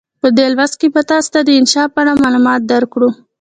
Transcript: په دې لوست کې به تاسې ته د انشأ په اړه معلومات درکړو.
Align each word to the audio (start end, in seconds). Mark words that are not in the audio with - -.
په 0.21 0.27
دې 0.37 0.47
لوست 0.55 0.75
کې 0.79 0.87
به 0.93 1.01
تاسې 1.11 1.29
ته 1.33 1.39
د 1.43 1.49
انشأ 1.59 1.83
په 1.93 1.99
اړه 2.01 2.19
معلومات 2.23 2.61
درکړو. 2.71 3.09